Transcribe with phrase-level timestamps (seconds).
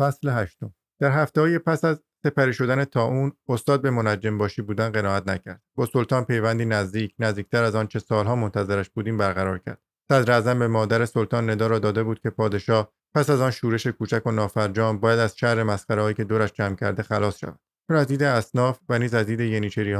[0.00, 0.74] فصل هشتم.
[1.00, 5.62] در هفته های پس از سپری شدن اون استاد به منجم باشی بودن قناعت نکرد.
[5.76, 9.82] با سلطان پیوندی نزدیک نزدیکتر از آنچه سالها منتظرش بودیم برقرار کرد.
[10.08, 13.86] صدر اعظم به مادر سلطان ندا را داده بود که پادشاه پس از آن شورش
[13.86, 17.60] کوچک و نافرجام باید از شر مسخرههایی که دورش جمع کرده خلاص شود.
[17.88, 19.94] چون از دید اصناف و نیز از دید ینیچری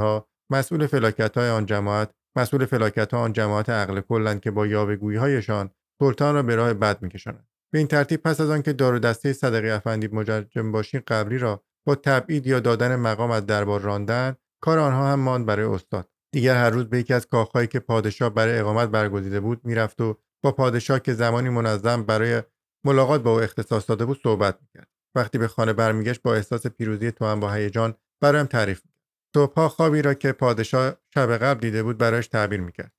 [0.51, 5.17] مسئول فلاکت های آن جماعت مسئول فلاکت ها آن جماعت عقل کلند که با یاوهگویی
[5.17, 9.33] هایشان سلطان را به راه بد میکشانند به این ترتیب پس از آنکه دار دسته
[9.33, 14.79] صدقی افندی مجرم باشی قبلی را با تبعید یا دادن مقام از دربار راندن کار
[14.79, 16.09] آنها هم ماند برای استاد.
[16.33, 20.17] دیگر هر روز به یکی از کاخهایی که پادشاه برای اقامت برگزیده بود می‌رفت و
[20.43, 22.43] با پادشاه که زمانی منظم برای
[22.85, 24.87] ملاقات با او اختصاص داده بود صحبت می‌کرد.
[25.15, 29.01] وقتی به خانه برمیگشت با احساس پیروزی توام با هیجان برایم تعریف می‌کرد.
[29.35, 32.93] صبحها خوابی را که پادشاه شب قبل دیده بود برایش تعبیر می‌کرد.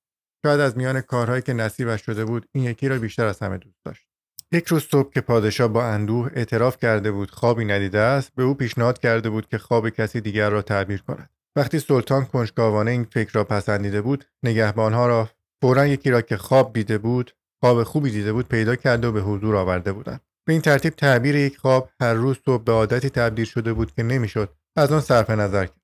[0.45, 3.85] شاید از میان کارهایی که نصیبش شده بود این یکی را بیشتر از همه دوست
[3.85, 4.12] داشت.
[4.55, 8.55] یک روز صبح که پادشاه با اندوه اعتراف کرده بود خوابی ندیده است به او
[8.55, 11.31] پیشنهاد کرده بود که خواب کسی دیگر را تعبیر کند.
[11.57, 15.29] وقتی سلطان کنجکاوانه این فکر را پسندیده بود نگهبانها را
[15.63, 19.21] فورا یکی را که خواب دیده بود خواب خوبی دیده بود پیدا کرده و به
[19.21, 20.21] حضور آورده بودند.
[20.47, 24.03] به این ترتیب تعبیر یک خواب هر روز صبح به عادتی تبدیل شده بود که
[24.03, 25.83] نمی‌شد از آن صرف نظر کرد.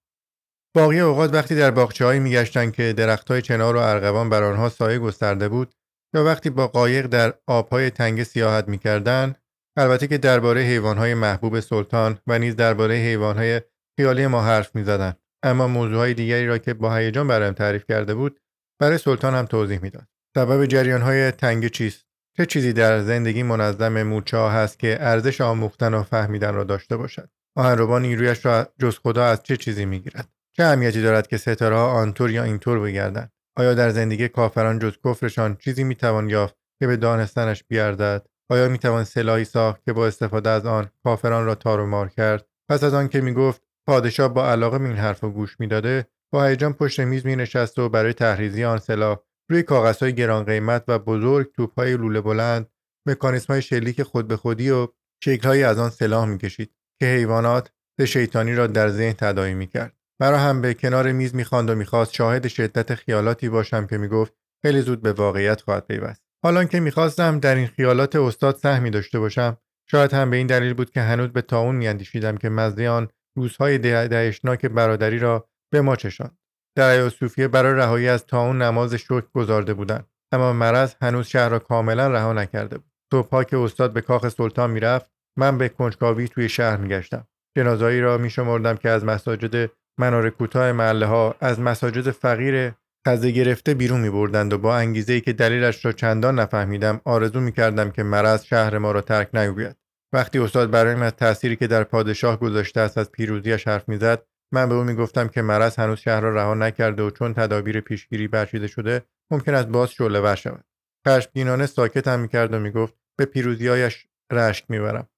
[0.74, 5.48] باقی اوقات وقتی در باغچههایی میگشتند که درختهای چنار و ارغوان بر آنها سایه گسترده
[5.48, 5.74] بود
[6.14, 9.38] یا وقتی با قایق در آبهای تنگه سیاحت می‌کردند
[9.76, 13.60] البته که درباره حیوانهای محبوب سلطان و نیز درباره حیوانهای
[13.98, 18.40] خیالی ما حرف می‌زدند اما موضوعهای دیگری را که با هیجان برایم تعریف کرده بود
[18.80, 20.06] برای سلطان هم توضیح می‌داد.
[20.34, 22.06] سبب جریانهای تنگه چیست؟
[22.36, 27.30] چه چیزی در زندگی منظم مورچه هست که ارزش آموختن و فهمیدن را داشته باشد؟
[27.56, 32.30] آهنربا نیرویش را جز خدا از چه چیزی می‌گیرد؟ چه اهمیتی دارد که ستاره آنطور
[32.30, 37.64] یا اینطور بگردند؟ آیا در زندگی کافران جز کفرشان چیزی می‌توان یافت که به دانستنش
[37.64, 42.08] بیاردد؟ آیا می‌توان سلاحی ساخت که با استفاده از آن کافران را تار و مار
[42.08, 46.72] کرد؟ پس از آن که می‌گفت پادشاه با علاقه این حرف گوش می‌داده با هیجان
[46.72, 49.18] پشت میز می نشست و برای تحریزی آن سلاح
[49.50, 52.66] روی کاغذهای گران قیمت و بزرگ توپهای لوله بلند
[53.08, 54.88] مکانیسمهای شلیک خود به خودی و
[55.24, 59.97] شکلهایی از آن سلاح می‌کشید که حیوانات به شیطانی را در ذهن تداعی می‌کرد.
[60.20, 64.80] مرا هم به کنار میز می‌خواند و می‌خواست شاهد شدت خیالاتی باشم که می‌گفت خیلی
[64.80, 66.22] زود به واقعیت خواهد پیوست.
[66.44, 69.56] حالا که می‌خواستم در این خیالات استاد سهمی داشته باشم
[69.90, 73.78] شاید هم به این دلیل بود که هنوز به تاون میاندیشیدم که مزه آن روزهای
[73.78, 76.38] دهشناک برادری را به ما چشاند.
[76.76, 81.58] در صوفیه برای رهایی از تاون نماز شکر گذارده بودند اما مرض هنوز شهر را
[81.58, 82.90] کاملا رها نکرده بود.
[83.12, 87.26] صبحها که استاد به کاخ سلطان می‌رفت من به کنجکاوی توی شهر میگشتم.
[87.56, 92.72] جنازایی را میشمردم که از مساجد منار کوتاه محله ها از مساجد فقیر
[93.08, 97.40] خزه گرفته بیرون می بردند و با انگیزه ای که دلیلش را چندان نفهمیدم آرزو
[97.40, 99.76] می کردم که مرض شهر ما را ترک نگوید
[100.12, 104.22] وقتی استاد برایم از تأثیری که در پادشاه گذاشته است از پیروزیش حرف می‌زد
[104.52, 108.28] من به او می‌گفتم که مرض هنوز شهر را رها نکرده و چون تدابیر پیشگیری
[108.28, 110.64] برچیده شده ممکن است باز شعله ور شود.
[111.08, 115.08] خشمگینانه ساکت هم می‌کرد و می‌گفت به پیروزیهایش رشک می‌برم.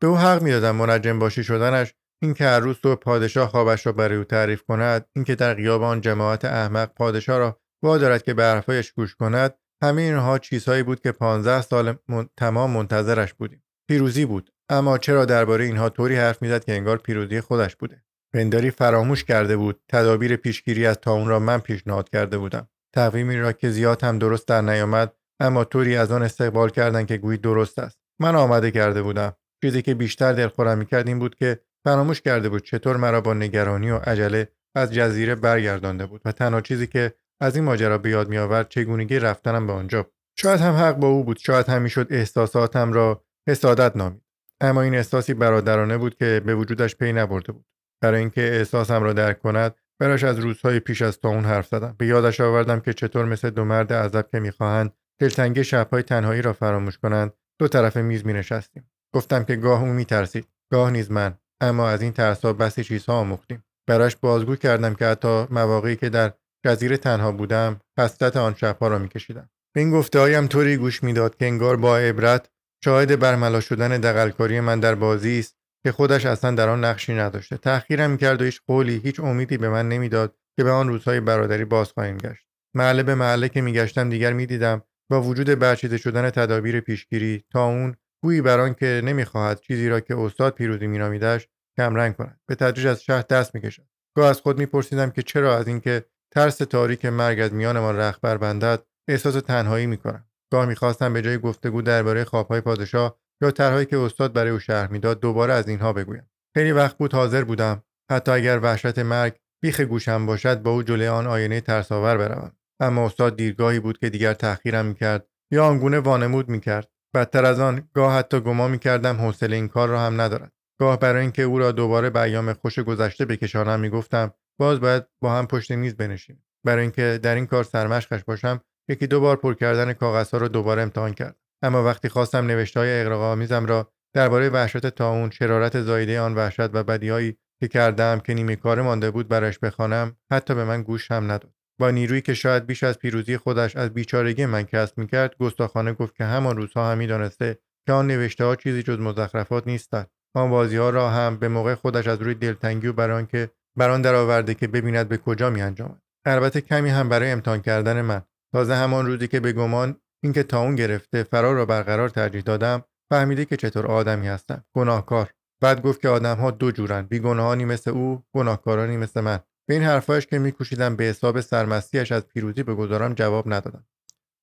[0.00, 4.62] به او حق می‌دادم منجم باشی شدنش اینکه صبح پادشاه خوابش را برای او تعریف
[4.62, 9.54] کند اینکه در غیاب آن جماعت احمق پادشاه را وادارد که به حرفهایش گوش کند
[9.82, 11.94] همه اینها چیزهایی بود که پانزده سال
[12.36, 13.64] تمام منتظرش بودیم.
[13.88, 14.50] پیروزی بود.
[14.68, 19.56] اما چرا درباره اینها طوری حرف می‌زد که انگار پیروزی خودش بوده؟ پنداری فراموش کرده
[19.56, 19.80] بود.
[19.88, 22.68] تدابیر پیشگیری از تاون را من پیشنهاد کرده بودم.
[22.94, 27.16] تقویمی را که زیاد هم درست در نیامد اما طوری از آن استقبال کردند که
[27.16, 27.98] گویی درست است.
[28.20, 29.32] من آماده کرده بودم.
[29.64, 33.90] چیزی که بیشتر دلخورم می‌کرد این بود که فراموش کرده بود چطور مرا با نگرانی
[33.90, 38.28] و عجله از جزیره برگردانده بود و تنها چیزی که از این ماجرا به یاد
[38.28, 42.92] میآورد چگونگی رفتنم به آنجا شاید هم حق با او بود شاید هم می‌شد احساساتم
[42.92, 44.22] را حسادت نامید.
[44.60, 47.66] اما این احساسی برادرانه بود که به وجودش پی نبرده بود.
[48.02, 51.94] برای اینکه احساسم را درک کند براش از روزهای پیش از تا اون حرف زدم.
[51.98, 56.52] به یادش آوردم که چطور مثل دو مرد عذب که می‌خواهند دلتنگی شبهای تنهایی را
[56.52, 60.48] فراموش کنند دو طرف میز می نشستیم گفتم که گاه او میترسید.
[60.72, 61.38] گاه نیز من.
[61.60, 63.64] اما از این ترسها بسی چیزها آموختیم.
[63.88, 66.32] براش بازگو کردم که حتی مواقعی که در
[66.66, 69.50] جزیره تنها بودم حسرت آن شبها را میکشیدم.
[69.74, 72.50] به این گفته هایم طوری گوش می‌داد که انگار با عبرت
[72.84, 77.56] شاهد برملا شدن دقلکاری من در بازی است که خودش اصلا در آن نقشی نداشته.
[77.56, 81.64] تأخیرم می‌کرد و هیچ قولی هیچ امیدی به من نمی‌داد که به آن روزهای برادری
[81.64, 82.46] باز خواهیم گشت.
[82.74, 87.96] محله به محله که میگشتم دیگر می‌دیدم با وجود برچیده شدن تدابیر پیشگیری تا اون
[88.24, 92.40] گویی بر آن که نمی‌خواهد چیزی را که استاد پیروزی مینامیدش کمرنگ کند.
[92.46, 93.86] به تدریج از شهر دست می‌کشد.
[94.16, 96.04] گاه از خود میپرسیدم که چرا از اینکه
[96.34, 100.24] ترس تاریک مرگ از میانمان رخبر بندد احساس تنهایی می‌کنم.
[100.52, 104.92] گاه می‌خواستم به جای گفتگو درباره خوابهای پادشاه یا طرحهایی که استاد برای او شرح
[104.92, 106.30] می‌داد دوباره از اینها بگویم.
[106.56, 111.08] خیلی وقت بود حاضر بودم حتی اگر وحشت مرگ بیخ گوشم باشد با او جلوی
[111.08, 112.52] آن آینه ترساور بروم.
[112.80, 116.93] اما استاد دیرگاهی بود که دیگر تأخیرم می‌کرد یا آنگونه وانمود می‌کرد.
[117.14, 120.52] بدتر از آن گاه حتی گمان می‌کردم حوصله این کار را هم ندارد.
[120.80, 125.32] گاه برای اینکه او را دوباره به ایام خوش گذشته بکشانم می‌گفتم باز باید با
[125.32, 129.54] هم پشت میز بنشیم برای اینکه در این کار سرمشقش باشم یکی دو بار پر
[129.54, 134.86] کردن کاغذها را دوباره امتحان کرد اما وقتی خواستم نوشته های اقراقآمیزم را درباره وحشت
[134.86, 139.58] تاون شرارت زایده آن وحشت و بدیهایی که کردم که نیمه کار مانده بود برایش
[139.58, 141.53] بخوانم حتی به من گوش هم نداد.
[141.80, 146.14] با نیرویی که شاید بیش از پیروزی خودش از بیچارگی من کسب می‌کرد گستاخانه گفت
[146.14, 150.10] که همان روزها هم می‌دانسته که آن نوشته ها چیزی جز مزخرفات نیستند.
[150.34, 153.90] آن بازی ها را هم به موقع خودش از روی دلتنگی و برای آنکه بر
[153.90, 156.02] آن درآورده که ببیند به کجا میانجامد.
[156.24, 158.22] البته کمی هم برای امتحان کردن من.
[158.52, 163.44] تازه همان روزی که به گمان اینکه تاون گرفته فرار را برقرار ترجیح دادم فهمیده
[163.44, 164.64] که چطور آدمی هستم.
[164.76, 165.30] گناهکار.
[165.62, 167.02] بعد گفت که آدمها دو جورن.
[167.02, 169.38] بیگناهانی مثل او گناهکارانی مثل من.
[169.66, 173.86] به این که میکوشیدم به حساب سرمستیش از پیروزی بگذارم جواب ندادم.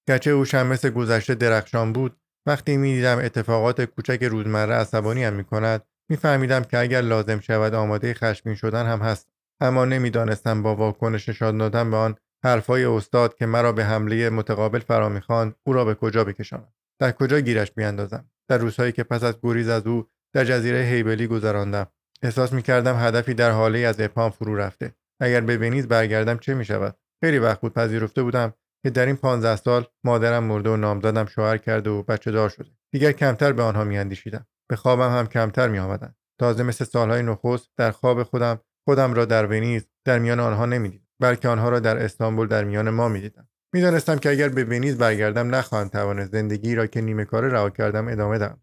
[0.07, 6.63] گرچه او مثل گذشته درخشان بود وقتی می‌دیدم اتفاقات کوچک روزمره عصبانی هم می‌کند میفهمیدم
[6.63, 9.27] که اگر لازم شود آماده خشمگین شدن هم هست.
[9.59, 14.79] اما نمی‌دانستم با واکنش نشان دادن به آن حرفهای استاد که مرا به حمله متقابل
[14.79, 19.23] فرا می‌خواند او را به کجا بکشانم در کجا گیرش بیاندازم؟ در روزهایی که پس
[19.23, 21.88] از گریز از او در جزیره هیبلی گذراندم.
[22.21, 24.95] احساس می‌کردم هدفی در حاله از اپام فرو رفته.
[25.21, 28.53] اگر به ونیز برگردم چه می‌شود؟ خیلی وقت بود پذیرفته بودم
[28.83, 32.69] که در این پانزده سال مادرم مرده و نامزدم شوهر کرده و بچه دار شده.
[32.94, 34.45] دیگر کمتر به آنها میاندیشیدم.
[34.69, 36.15] به خوابم هم کمتر میآمدند.
[36.39, 41.07] تازه مثل سالهای نخست در خواب خودم خودم را در ونیز در میان آنها نمی‌دیدم.
[41.19, 43.47] بلکه آنها را در استانبول در میان ما می‌دیدم.
[43.73, 48.07] می‌دانستم که اگر به ونیز برگردم نخواهم توانست زندگی را که نیمه کاره رها کردم
[48.07, 48.62] ادامه دهم.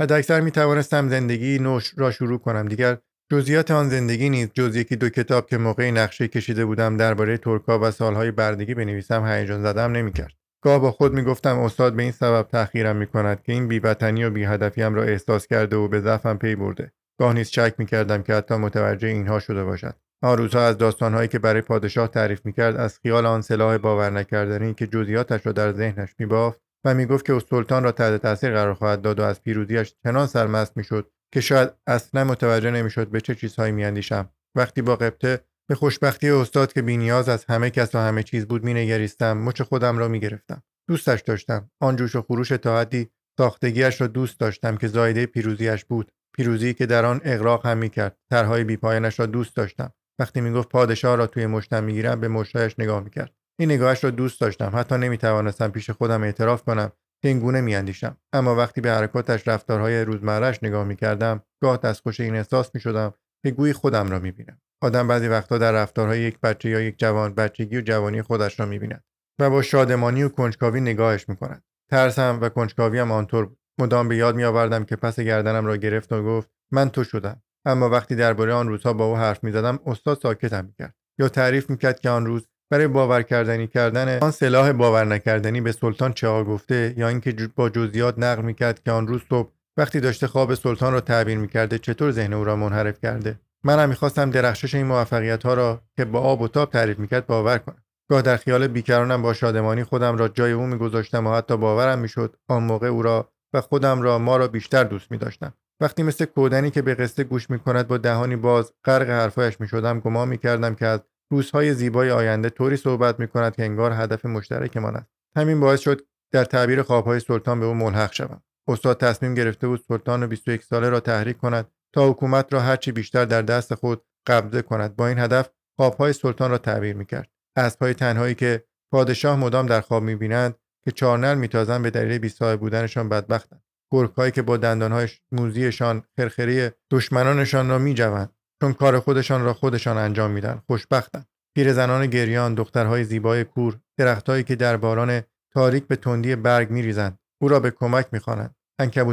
[0.00, 2.68] حداکثر می توانستم زندگی نوش را شروع کنم.
[2.68, 2.98] دیگر
[3.32, 7.78] جزئیات آن زندگی نیز جز یکی دو کتاب که موقعی نقشه کشیده بودم درباره ترکا
[7.78, 10.32] و سالهای بردگی بنویسم هیجان زدم نمی‌کرد.
[10.64, 14.94] گاه با خود می‌گفتم استاد به این سبب تأخیرم می‌کند که این بیوطنی و بیهدفیم
[14.94, 16.92] را احساس کرده و به ضعفم پی برده.
[17.20, 19.94] گاه نیز شک می‌کردم که حتی متوجه اینها شده باشد.
[20.22, 24.74] آن روزها از داستانهایی که برای پادشاه تعریف می‌کرد از خیال آن سلاح باور نکردنی
[24.74, 29.02] که جزئیاتش را در ذهنش میبافت و می‌گفت که سلطان را تحت تاثیر قرار خواهد
[29.02, 33.72] داد و از پیروزیش چنان سرمست می‌شد که شاید اصلا متوجه نمی‌شد به چه چیزهایی
[33.72, 34.30] میاندیشم.
[34.56, 38.64] وقتی با قبطه به خوشبختی استاد که بینیاز از همه کس و همه چیز بود
[38.64, 40.62] مینگریستم مچ خودم را می‌گرفتم.
[40.88, 41.70] دوستش داشتم.
[41.82, 46.12] آن جوش و خروش تا حدی ساختگیاش را دوست داشتم که زایده پیروزیش بود.
[46.36, 48.16] پیروزی که در آن اغراق هم می‌کرد.
[48.30, 49.92] طرحهای بیپایانش را دوست داشتم.
[50.18, 53.32] وقتی می‌گفت پادشاه را توی مشتم می‌گیرم به مشتایش نگاه می‌کرد.
[53.60, 54.72] این نگاهش را دوست داشتم.
[54.74, 56.92] حتی نمی‌توانستم پیش خودم اعتراف کنم.
[57.22, 58.16] که این گونه میاندیشم.
[58.32, 63.14] اما وقتی به حرکاتش رفتارهای روزمرهش نگاه می‌کردم گاه دستخوش این احساس می‌شدم
[63.44, 64.60] که گویی خودم را می‌بینم.
[64.82, 68.66] آدم بعضی وقتها در رفتارهای یک بچه یا یک جوان بچگی و جوانی خودش را
[68.66, 69.04] می‌بیند
[69.40, 71.64] و با شادمانی و کنجکاوی نگاهش می‌کند.
[71.90, 73.58] ترسم و کنجکاویم آنطور بود.
[73.80, 77.42] مدام به یاد میآوردم که پس گردنم را گرفت و گفت من تو شدم.
[77.66, 80.94] اما وقتی درباره آن روزها با او حرف می‌زدم استاد ساکتم می‌کرد.
[81.18, 85.72] یا تعریف می‌کرد که آن روز برای باور کردنی کردن آن سلاح باور نکردنی به
[85.72, 90.26] سلطان چه گفته یا اینکه با جزئیات نقل می‌کرد که آن روز صبح وقتی داشته
[90.26, 94.86] خواب سلطان را تعبیر می‌کرده چطور ذهن او را منحرف کرده؟ منم می‌خواستم درخشش این
[94.86, 97.82] موفقیت ها را که با آب و تاب تعریف می‌کرد باور کنم.
[98.10, 102.36] گاه در خیال بیکرانم با شادمانی خودم را جای او میگذاشتم و حتی باورم می‌شد
[102.48, 106.70] آن موقع او را و خودم را ما را بیشتر دوست میداشتم وقتی مثل کودنی
[106.70, 111.00] که به قصه گوش می‌کند با دهانی باز غرق حرفایش می‌شدم گمان می‌کردم که از
[111.32, 115.06] روزهای زیبای آینده طوری صحبت می کند که انگار هدف مشترکمان است.
[115.36, 116.00] همین باعث شد
[116.32, 118.42] در تعبیر خوابهای سلطان به او ملحق شوم.
[118.68, 123.24] استاد تصمیم گرفته بود سلطان 21 ساله را تحریک کند تا حکومت را هرچی بیشتر
[123.24, 124.96] در دست خود قبضه کند.
[124.96, 127.28] با این هدف خوابهای سلطان را تعبیر می‌کرد.
[127.56, 133.08] اسبهای تنهایی که پادشاه مدام در خواب می‌بینند که چارنل میتازند به دلیل بیصاحب بودنشان
[133.08, 133.62] بدبختند.
[133.90, 138.32] گرگهایی که با دندانهای موزیشان خرخری دشمنانشان را میجوند.
[138.62, 140.62] چون کار خودشان را خودشان انجام میدن.
[140.66, 141.26] خوشبختند
[141.56, 145.22] پیرزنان گریان دخترهای زیبای کور درختهایی که در باران
[145.54, 147.18] تاریک به تندی برگ میریزند.
[147.40, 148.54] او را به کمک می‌خوانند.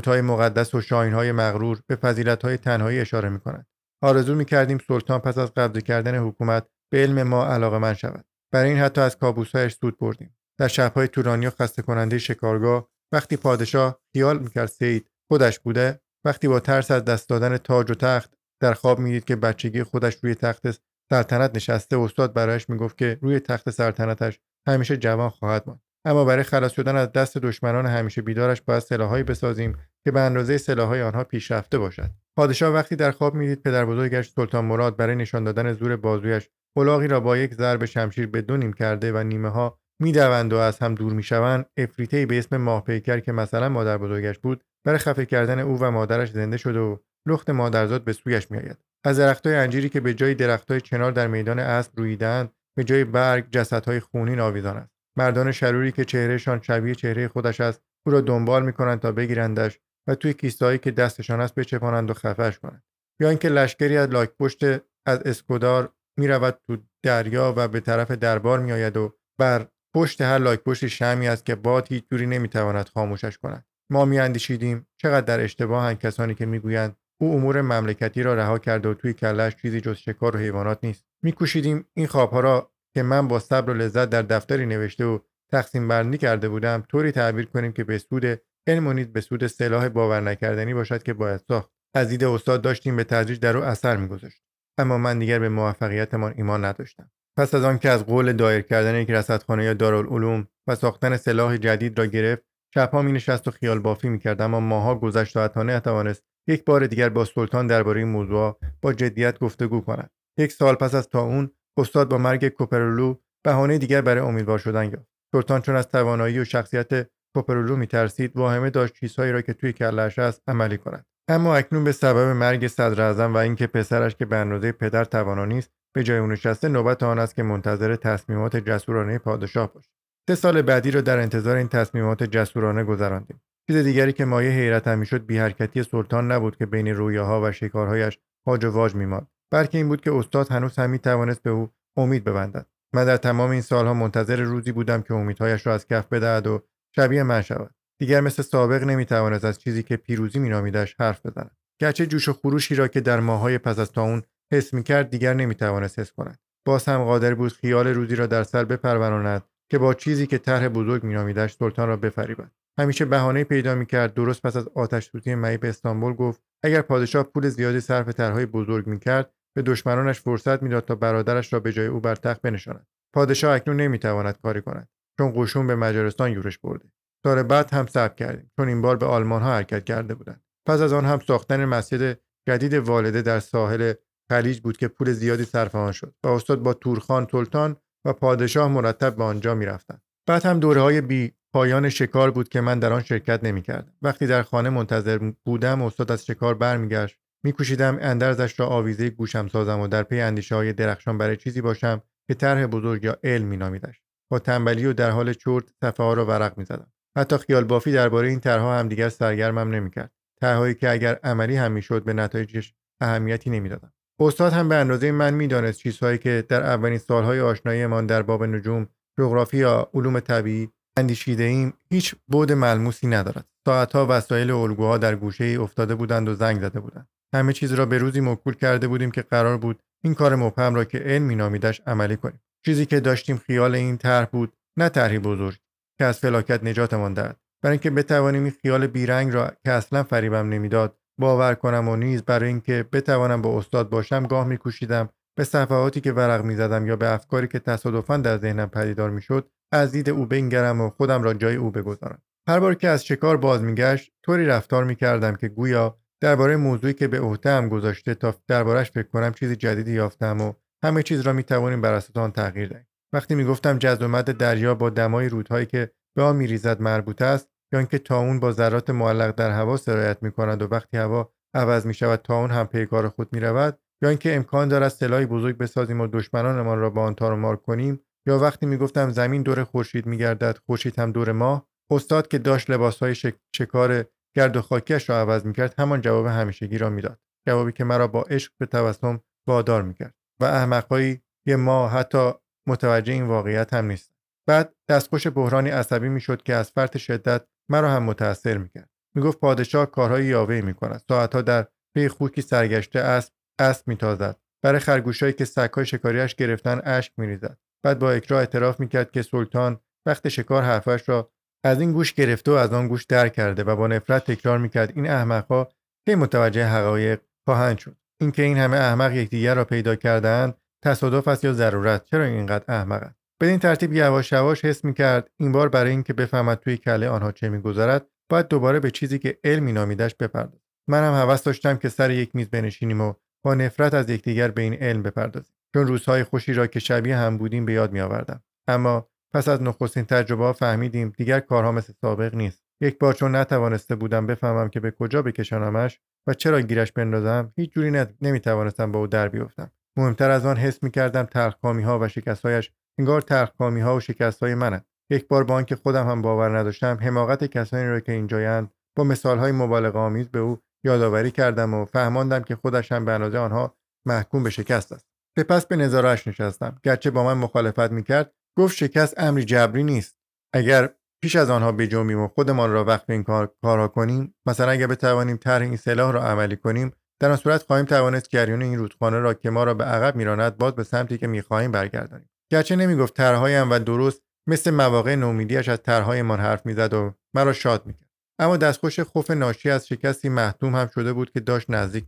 [0.06, 3.68] های مقدس و های مغرور به های تنهایی اشاره می‌کنند.
[4.04, 8.26] آرزو می‌کردیم سلطان پس از قبضه کردن حکومت به علم ما علاقه من شود.
[8.54, 10.38] برای این حتی از کابوسهایش سود بردیم.
[10.60, 16.48] در شبهای تورانی و خسته کننده شکارگاه وقتی پادشاه خیال می‌کرد سید خودش بوده وقتی
[16.48, 20.36] با ترس از دست دادن تاج و تخت در خواب می‌دید که بچگی خودش روی
[20.36, 20.68] تخت
[21.10, 25.82] سلطنت نشسته استاد برایش می‌گفت که روی تخت سلطنتش همیشه جوان خواهد ماند.
[26.06, 30.58] اما برای خلاص شدن از دست دشمنان همیشه بیدارش باید سلاحهایی بسازیم که به اندازه
[30.58, 32.10] سلاحهای آنها پیشرفته باشد.
[32.38, 37.08] پادشاه وقتی در خواب می‌دید پدر بزرگش سلطان مراد برای نشان دادن زور بازویش الاغی
[37.08, 40.80] را با یک ضرب شمشیر به دو نیم کرده و نیمه ها می‌دوند و از
[40.80, 45.26] هم دور می‌شوند افریته به اسم ماه پیکر که مثلا مادر بزرگش بود برای خفه
[45.26, 46.98] کردن او و مادرش زنده شده و
[47.28, 48.78] لخت مادرزاد به سویش میآید.
[49.06, 53.50] از درختهای انجیری که به جای درختهای چنار در میدان اسب رویدهاند به جای برگ
[53.52, 54.92] جسدهای خونین آویزان است.
[55.18, 60.16] مردان شروری که چهرهشان شبیه چهره خودش است او را دنبال می‌کنند تا بگیرندش و
[60.16, 62.84] توی کیستهایی که دستشان است بچپانند و خفش کنند.
[63.22, 64.64] یا اینکه لشکری از لاکپشت
[65.06, 70.88] از اسکودار می‌رود تو دریا و به طرف دربار میآید و بر پشت هر لاکپشت
[70.88, 73.66] شمی است که باد هیچ جوری نمی‌تواند خاموشش کند.
[73.92, 78.94] ما میاندیشیدیم چقدر در اشتباهند کسانی که می‌گویند او امور مملکتی را رها کرده و
[78.94, 81.06] توی کلش چیزی جز شکار و حیوانات نیست.
[81.24, 85.20] میکوشیدیم این خوابها را که من با صبر و لذت در دفتری نوشته و
[85.52, 89.90] تقسیم بندی کرده بودم طوری تعبیر کنیم که به سود علم و به سود سلاح
[89.90, 91.72] باور نکردنی باشد که باید ساخت.
[91.94, 94.42] از دید استاد داشتیم به تدریج در او اثر میگذاشت.
[94.78, 97.12] اما من دیگر به موفقیتمان ایمان نداشتم.
[97.38, 102.00] پس از آنکه از قول دایر کردن یک رصدخانه یا دارالعلوم و ساختن سلاح جدید
[102.00, 105.60] را گرفت شبها می نشست و خیال بافی می کرد اما ماها گذشت و حتی
[105.60, 110.10] نتوانست یک بار دیگر با سلطان درباره این موضوع با جدیت گفتگو کند.
[110.38, 114.84] یک سال پس از تا اون استاد با مرگ کوپرولو بهانه دیگر برای امیدوار شدن
[114.84, 115.08] یافت.
[115.36, 120.20] سلطان چون از توانایی و شخصیت کوپرولو میترسید واهمه داشت چیزهایی را که توی کلش
[120.20, 121.06] است عملی کند.
[121.30, 125.72] اما اکنون به سبب مرگ صدر و اینکه پسرش که به اندازه پدر توانا نیست
[125.96, 129.90] به جای او نشسته نوبت آن است که منتظر تصمیمات جسورانه پادشاه باشد.
[130.30, 133.42] سه سال بعدی را در انتظار این تصمیمات جسورانه گذراندیم.
[133.70, 138.66] چیز دیگری که مایه حیرتم می‌شد بیحرکتی سلطان نبود که بین رویاها و شکارهایش هاج
[138.66, 139.28] و واج میماند.
[139.52, 142.66] بلکه این بود که استاد هنوز هم توانست به او امید ببندد.
[142.94, 146.62] من در تمام این سالها منتظر روزی بودم که امیدهایش را از کف بدهد و
[146.96, 147.76] شبیه من شود.
[148.00, 151.52] دیگر مثل سابق نمی‌توانست از چیزی که پیروزی مینامیدش حرف بزند.
[151.82, 156.00] گرچه جوش و خروشی را که در ماهای پس از تاون حس می‌کرد دیگر نمی‌توانست
[156.00, 156.40] حس کند.
[156.66, 160.68] باز هم قادر بود خیال روزی را در سر بپروراند که با چیزی که طرح
[160.68, 162.52] بزرگ مینامیدش سلطان را بفریبد.
[162.80, 167.50] همیشه بهانه پیدا می‌کرد درست پس از آتش سوزی به استانبول گفت اگر پادشاه پول
[167.50, 172.00] زیادی صرف طرحهای بزرگ می‌کرد به دشمنانش فرصت می‌داد تا برادرش را به جای او
[172.00, 172.88] بر تخت بنشاند.
[173.16, 176.92] پادشاه اکنون نمی‌تواند کاری کند چون قشون به مجارستان یورش برده.
[177.24, 180.44] سال بعد هم صبر کردیم چون این بار به آلمان ها حرکت کرده بودند.
[180.68, 183.94] پس از آن هم ساختن مسجد جدید والده در ساحل
[184.32, 188.68] خلیج بود که پول زیادی صرف آن شد و استاد با تورخان سلطان و پادشاه
[188.68, 190.02] مرتب به آنجا می‌رفتند.
[190.28, 193.94] بعد هم دوره های بی پایان شکار بود که من در آن شرکت نمی‌کردم.
[194.02, 197.20] وقتی در خانه منتظر بودم استاد از شکار برمیگشت.
[197.44, 202.02] میکوشیدم اندرزش را آویزه گوشم سازم و در پی اندیشه های درخشان برای چیزی باشم
[202.28, 204.02] که طرح بزرگ یا علم مینامیدش.
[204.32, 206.92] با تنبلی و در حال چرت صفحه ها را ورق می‌زدم.
[207.18, 210.12] حتی خیال بافی درباره این طرحها هم دیگر سرگرمم نمی‌کرد.
[210.42, 213.94] طرحهایی که اگر عملی هم می‌شد به نتایجش اهمیتی نمی‌دادم.
[214.20, 218.88] استاد هم به اندازه من می‌دانست چیزهایی که در اولین سالهای آشناییمان در باب نجوم
[219.20, 223.46] جغرافی یا علوم طبیعی اندیشیده ایم هیچ بود ملموسی ندارد.
[223.66, 227.08] ساعتها وسایل الگوها در گوشه ای افتاده بودند و زنگ زده بودند.
[227.34, 230.84] همه چیز را به روزی موکول کرده بودیم که قرار بود این کار مبهم را
[230.84, 232.42] که علم مینامیدش عملی کنیم.
[232.66, 235.58] چیزی که داشتیم خیال این طرح بود نه طرحی بزرگ
[235.98, 237.38] که از فلاکت نجاتمان دهد.
[237.64, 242.22] برای اینکه بتوانیم این خیال بیرنگ را که اصلا فریبم نمی‌داد باور کنم و نیز
[242.22, 247.14] برای اینکه بتوانم با استاد باشم گاه میکوشیدم به صفحاتی که ورق می‌زدم یا به
[247.14, 251.56] افکاری که تصادفا در ذهنم پدیدار می‌شد از دید او بنگرم و خودم را جای
[251.56, 252.22] او بگذارم.
[252.50, 257.08] هر بار که از شکار باز میگشت طوری رفتار می‌کردم که گویا درباره موضوعی که
[257.08, 261.82] به عهدهام گذاشته تا دربارش فکر کنم چیزی جدیدی یافتم و همه چیز را می‌توانیم
[261.82, 262.88] بر اساس آن تغییر دهیم.
[263.14, 268.00] وقتی می‌گفتم جذب دریا با دمای رودهایی که به آن میریزد مربوط است یا اینکه
[268.00, 272.52] تاون با ذرات معلق در هوا سرایت می‌کند و وقتی هوا عوض می شود تاون
[272.52, 276.90] هم پیکار خود می رود یا اینکه امکان دارد سلاحی بزرگ بسازیم و دشمنانمان را
[276.90, 278.00] با آن تار مار کنیم
[278.30, 283.16] یا وقتی می‌گفتم زمین دور خورشید میگردد خورشید هم دور ماه استاد که داشت لباسهای
[283.16, 283.36] شک...
[283.56, 284.06] شکار
[284.36, 287.20] گرد و خاکیش را عوض می‌کرد همان جواب همیشگی را می‌داد.
[287.48, 292.32] جوابی که مرا با عشق به تبسم وادار می‌کرد و احمقهایی یه ما حتی
[292.68, 294.12] متوجه این واقعیت هم نیست
[294.48, 298.90] بعد دستخوش بحرانی عصبی می‌شد که از فرط شدت مرا هم متاثر می‌کرد.
[299.16, 301.02] می‌گفت پادشاه کارهای یاوه می‌کند.
[301.10, 304.40] ساعتها در پی خوکی سرگشته اسب اسب میتازد.
[304.64, 307.58] برای خرگوشهایی که سگهای شکاریش گرفتن اشک میریزد.
[307.84, 311.32] بعد با اکرا اعتراف می‌کرد که سلطان وقت شکار حرفش را
[311.64, 314.92] از این گوش گرفته و از آن گوش در کرده و با نفرت تکرار می‌کرد
[314.96, 315.70] این احمقها
[316.06, 317.96] کی متوجه حقایق خواهند شد.
[318.22, 323.16] اینکه این همه احمق یکدیگر را پیدا کردهاند تصادف است یا ضرورت؟ چرا اینقدر احمقند
[323.42, 327.50] بدین ترتیب یواش یواش حس می‌کرد این بار برای اینکه بفهمد توی کله آنها چه
[327.50, 330.64] میگذرد باید دوباره به چیزی که علم مینامیدش بپردازد.
[330.88, 333.14] منم هوس داشتم که سر یک میز بنشینیم و
[333.46, 335.56] با نفرت از یکدیگر به این علم بپردازیم.
[335.74, 338.44] چون روزهای خوشی را که شبیه هم بودیم به یاد میآوردم.
[338.68, 342.64] اما پس از نخستین تجربه فهمیدیم دیگر کارها مثل سابق نیست.
[342.82, 347.72] یک بار چون نتوانسته بودم بفهمم که به کجا بکشانمش و چرا گیرش بندازم هیچ
[347.72, 349.72] جوری نمی‌توانستم با او در بیفتم.
[349.98, 354.56] مهمتر از آن حس می‌کردم تلخکامی ها و شکستهایش انگار تلخکامی ها و شکست های
[354.56, 354.86] منند.
[355.10, 359.38] یک بار با آنکه خودم هم باور نداشتم حماقت کسانی را که اینجایند با مثال
[359.38, 363.78] های مبالغه آمیز به او یادآوری کردم و فهماندم که خودش هم به اندازه آنها
[364.08, 365.09] محکوم به شکست است.
[365.40, 366.80] سپس به نظارهاش نشستم.
[366.84, 370.16] گرچه با من مخالفت می‌کرد گفت شکست امری جبری نیست.
[370.54, 370.90] اگر
[371.24, 375.38] پیش از آنها بجنبیم و خودمان را وقف این کار کارها کنیم مثلا اگر بتوانیم
[375.38, 379.34] طرح این سلاح را عملی کنیم در آن صورت خواهیم توانست جریان این رودخانه را
[379.34, 382.30] که ما را به عقب میراند باز به سمتی که می‌خواهیم برگردانیم.
[382.52, 387.86] گرچه نمی‌گفت طرحهایم و درست مثل مواقع نومیدیش از طرحهایمان حرف می‌زد و مرا شاد
[387.86, 388.10] می‌کرد.
[388.40, 392.06] اما دستخوش خوف ناشی از شکستی محتوم هم شده بود که داشت نزدیک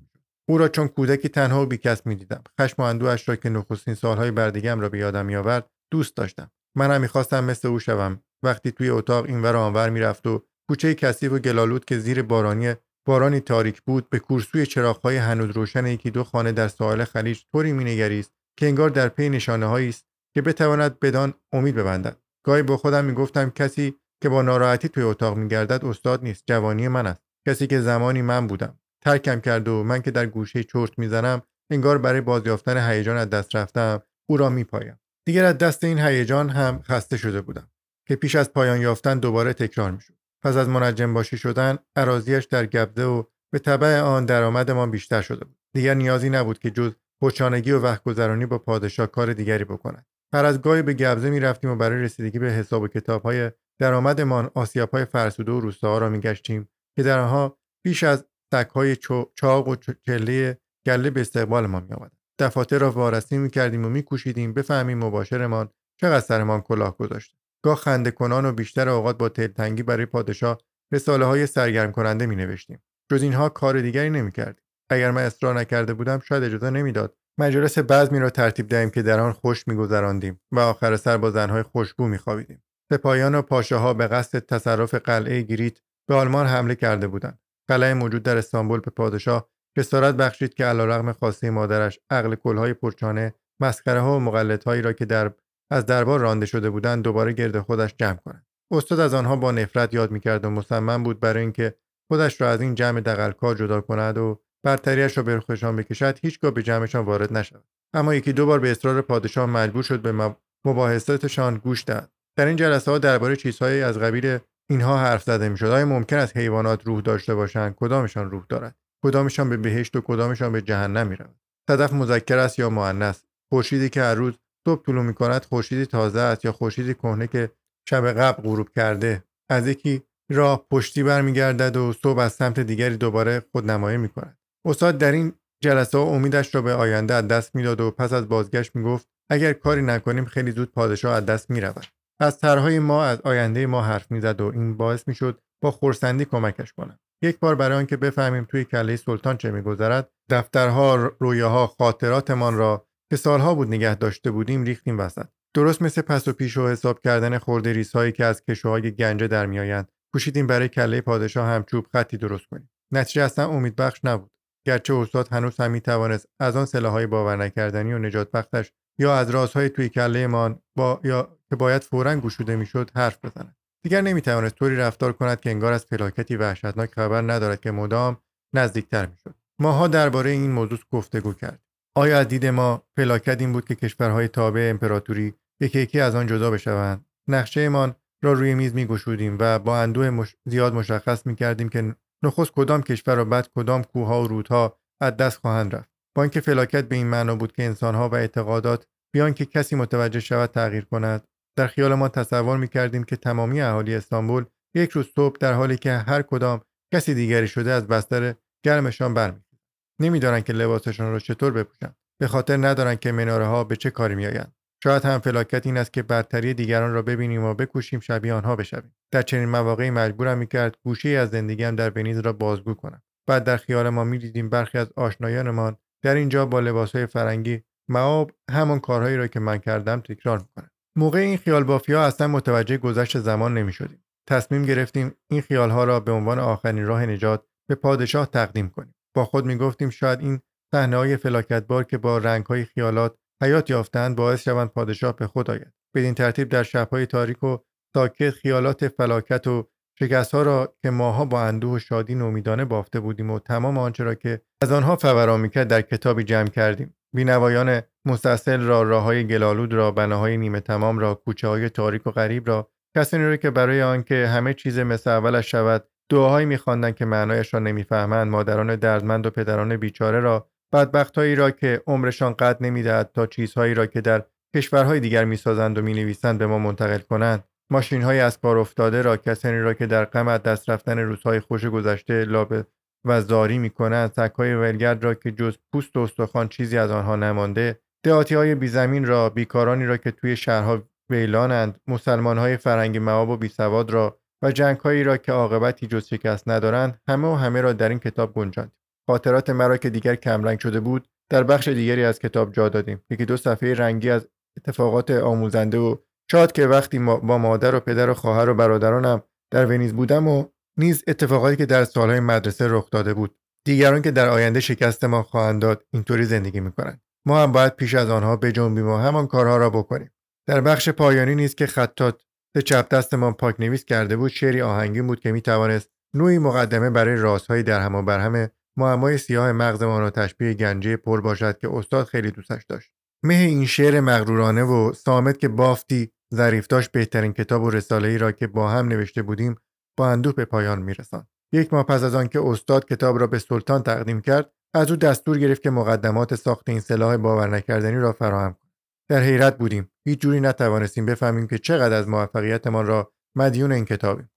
[0.51, 2.43] او را چون کودکی تنها و بیکس می‌دیدم.
[2.61, 6.51] خشم و اندوهاش را که نخستین سالهای بردگیم را به یادم میآورد دوست داشتم.
[6.77, 8.19] منم می‌خواستم مثل او شوم.
[8.43, 12.73] وقتی توی اتاق اینور آنور می‌رفت و کوچه کثیف و گلالود که زیر بارانی
[13.07, 17.73] بارانی تاریک بود به کورسوی چراغهای هنوز روشن یکی دو خانه در ساحل خلیج طوری
[17.73, 20.05] مینگریست که انگار در پی نشانه است
[20.35, 22.17] که بتواند بدان امید ببندد.
[22.45, 27.07] گاهی با خودم می‌گفتم کسی که با ناراحتی توی اتاق میگردد استاد نیست جوانی من
[27.07, 27.21] است.
[27.47, 28.77] کسی که زمانی من بودم.
[29.01, 31.41] ترکم کرد و من که در گوشه چرت می‌زنم
[31.71, 34.99] انگار برای بازیافتن هیجان از دست رفتم او را میپایم.
[35.25, 37.67] دیگر از دست این هیجان هم خسته شده بودم
[38.07, 40.13] که پیش از پایان یافتن دوباره تکرار می‌شد.
[40.43, 45.45] پس از منجم باشی شدن عراضیش در گبده و به طبع آن درآمدمان بیشتر شده
[45.45, 45.57] بود.
[45.73, 46.91] دیگر نیازی نبود که جز
[47.21, 50.05] پرچانگی و وقت گذرانی با پادشاه کار دیگری بکند.
[50.33, 53.51] هر از گاهی به گبزه می رفتیم و برای رسیدگی به حساب و کتاب های
[53.79, 58.95] درآمدمان آسیاب های فرسوده و روستاها را میگشتیم که در آنها بیش از های
[59.35, 62.11] چاق و چله گله به استقبالمان می آمد.
[62.39, 65.69] دفاتر را وارسی می کردیم و می کوشیدیم بفهمیم مباشرمان
[66.01, 67.35] چقدر سرمان کلاه گذاشته.
[67.63, 70.57] گاه خنده کنان و بیشتر اوقات با تلتنگی برای پادشاه
[70.93, 72.83] رساله های سرگرم کننده می نوشتیم.
[73.11, 74.63] جز اینها کار دیگری نمی کردیم.
[74.89, 79.19] اگر من اصرار نکرده بودم شاید اجازه نمی‌داد مجلس بزمی را ترتیب دهیم که در
[79.19, 84.39] آن خوش میگذراندیم و آخر سر با زنهای خوشبو میخوابیدیم سپاهیان و پاشاها به قصد
[84.39, 87.39] تصرف قلعه گریت به آلمان حمله کرده بودند
[87.71, 93.33] قلعه موجود در استانبول به پادشاه جسارت بخشید که علیرغم خواسته مادرش عقل کلهای پرچانه
[93.59, 95.31] مسخره ها و مقلدهایی را که در
[95.71, 99.93] از دربار رانده شده بودند دوباره گرد خودش جمع کند استاد از آنها با نفرت
[99.93, 101.75] یاد می‌کرد و مصمم بود برای اینکه
[102.11, 106.51] خودش را از این جمع دقلکار جدا کند و برتریش را به خوشان بکشد هیچگاه
[106.51, 107.65] به جمعشان وارد نشود.
[107.93, 112.11] اما یکی دو بار به اصرار پادشاه مجبور شد به مباحثاتشان گوش دهد.
[112.37, 114.39] در این جلسه ها درباره چیزهایی از قبیل
[114.71, 115.65] اینها حرف زده می‌شد.
[115.65, 120.51] آیا ممکن است حیوانات روح داشته باشند؟ کدامشان روح دارد؟ کدامشان به بهشت و کدامشان
[120.51, 121.35] به جهنم می‌رود
[121.69, 123.21] صدف مذکر است یا مؤنث؟
[123.53, 124.33] خورشیدی که هر روز
[124.67, 127.51] صبح طلوع می‌کند خورشیدی تازه است یا خورشیدی کهنه که
[127.89, 133.45] شب قبل غروب کرده؟ از یکی راه پشتی برمیگردد و صبح از سمت دیگری دوباره
[133.51, 134.37] خودنمایی می‌کند.
[134.65, 138.29] استاد در این جلسه ها امیدش را به آینده از دست می‌داد و پس از
[138.29, 141.85] بازگشت می‌گفت اگر کاری نکنیم خیلی زود پادشاه از دست می‌رود.
[142.21, 146.73] از طرحهای ما از آینده ما حرف می‌زد و این باعث می‌شد با خورسندی کمکش
[146.73, 146.99] کنم.
[147.23, 153.15] یک بار برای آنکه بفهمیم توی کله سلطان چه میگذرد دفترها رویاها خاطراتمان را که
[153.15, 155.25] سالها بود نگه داشته بودیم ریختیم وسط.
[155.55, 159.45] درست مثل پس و پیش و حساب کردن خورده ریسهایی که از کشوهای گنجه در
[159.45, 162.69] میآیند کوشیدیم برای کله پادشاه هم چوب خطی درست کنیم.
[162.93, 164.31] نتیجه اصلا امیدبخش نبود.
[164.67, 169.29] گرچه استاد هنوز هم می‌توانست از آن سلاحهای باور نکردنی و نجات بختش یا از
[169.29, 173.55] رازهای توی کلهمان با یا که باید فورا گشوده می‌شد حرف بزند.
[173.83, 178.17] دیگر نمی‌توانست طوری رفتار کند که انگار از فلاکتی وحشتناک خبر ندارد که مدام
[178.53, 179.35] نزدیکتر می‌شد.
[179.59, 181.59] ماها درباره این موضوع گفتگو کرد.
[181.95, 186.27] آیا از دید ما فلاکت این بود که کشورهای تابع امپراتوری یکی یکی از آن
[186.27, 192.51] جدا بشوند؟ نقشهمان را روی میز میگشودیم و با اندوه زیاد مشخص می‌کردیم که نخست
[192.51, 195.90] کدام کشور و بعد کدام کوهها و رودها از دست خواهند رفت.
[196.15, 200.19] با اینکه فلاکت به این معنا بود که انسانها و اعتقادات بیان که کسی متوجه
[200.19, 201.27] شود تغییر کند.
[201.57, 204.45] در خیال ما تصور می کردیم که تمامی اهالی استانبول
[204.75, 206.61] یک روز صبح در حالی که هر کدام
[206.93, 209.61] کسی دیگری شده از بستر گرمشان برمیخیزند
[210.01, 211.95] نمی‌دانند که لباسشان را چطور بپوشند.
[212.21, 214.53] به خاطر ندارند که مناره ها به چه کاری میآیند.
[214.83, 218.95] شاید هم فلاکت این است که برتری دیگران را ببینیم و بکوشیم شبیه آنها بشویم.
[219.11, 223.01] در چنین مواقعی مجبورم می‌کرد گوشه از زندگیم در بنیز را بازگو کنم.
[223.27, 228.79] بعد در خیال ما می‌دیدیم برخی از آشنایانمان در اینجا با لباسهای فرنگی معاب همان
[228.79, 233.57] کارهایی را که من کردم تکرار می‌کنند موقع این خیال بافیا اصلا متوجه گذشت زمان
[233.57, 234.03] نمی شدیم.
[234.29, 238.95] تصمیم گرفتیم این خیالها را به عنوان آخرین راه نجات به پادشاه تقدیم کنیم.
[239.15, 240.39] با خود می گفتیم شاید این
[240.73, 245.51] صحنه های فلاکتبار که با رنگ های خیالات حیات یافتند باعث شوند پادشاه به خود
[245.51, 245.73] آید.
[245.95, 247.57] بدین ترتیب در شبهای تاریک و
[247.95, 249.69] ساکت خیالات فلاکت و
[250.03, 254.03] شکست ها را که ماها با اندوه و شادی نومیدانه بافته بودیم و تمام آنچه
[254.03, 256.95] را که از آنها فورا می‌کرد در کتابی جمع کردیم.
[257.15, 262.11] بینوایان مستصل را راه های گلالود را بناهای نیمه تمام را کوچه های تاریک و
[262.11, 267.05] غریب را کسانی را که برای آنکه همه چیز مثل اولش شود دعاهایی میخواندند که
[267.05, 273.11] معنایش را نمی‌فهمند مادران دردمند و پدران بیچاره را بدبختهایی را که عمرشان قد نمی‌دهد
[273.13, 277.43] تا چیزهایی را که در کشورهای دیگر می‌سازند و می‌نویسند به ما منتقل کنند.
[277.71, 281.65] ماشین های از کار افتاده را کسانی را که در غم دست رفتن روزهای خوش
[281.65, 282.65] گذشته لابه
[283.05, 287.15] و زاری می کنند های ولگرد را که جز پوست و استخوان چیزی از آنها
[287.15, 293.29] نمانده دهاتی های بیزمین را بیکارانی را که توی شهرها ویلانند مسلمان های فرنگ مواب
[293.29, 297.61] و بیسواد را و جنگ هایی را که عاقبتی جز شکست ندارند همه و همه
[297.61, 298.71] را در این کتاب گنجاند.
[299.07, 303.01] خاطرات مرا که دیگر کمرنگ شده بود در بخش دیگری از کتاب جا دادیم.
[303.09, 305.95] یکی دو صفحه رنگی از اتفاقات آموزنده و
[306.31, 310.45] شاد که وقتی با مادر و پدر و خواهر و برادرانم در ونیز بودم و
[310.77, 313.35] نیز اتفاقاتی که در سالهای مدرسه رخ داده بود.
[313.65, 317.01] دیگران که در آینده شکست ما خواهند داد اینطوری زندگی می‌کنند.
[317.27, 320.11] ما هم باید پیش از آنها بجنبیم و همان کارها را بکنیم.
[320.47, 322.21] در بخش پایانی نیست که خطات
[322.55, 327.15] به چپ دستمان پاک نویس کرده بود شعری آهنگین بود که می‌توانست نوعی مقدمه برای
[327.15, 332.05] رازهای در هم و برهم معمای سیاه مغزمان را تشبیه گنجه پر باشد که استاد
[332.05, 332.91] خیلی دوستش داشت.
[333.23, 338.17] مه این شعر مغرورانه و سامت که بافتی ظریف داشت بهترین کتاب و رساله ای
[338.17, 339.55] را که با هم نوشته بودیم
[339.97, 341.27] با اندوه به پایان میرساند.
[341.53, 345.37] یک ماه پس از آنکه استاد کتاب را به سلطان تقدیم کرد از او دستور
[345.37, 348.71] گرفت که مقدمات ساخت این سلاح باور نکردنی را فراهم کند.
[349.09, 349.91] در حیرت بودیم.
[350.07, 354.30] هیچ جوری نتوانستیم بفهمیم که چقدر از موفقیتمان را مدیون این کتابیم.